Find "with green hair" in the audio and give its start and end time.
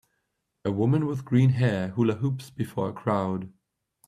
1.05-1.89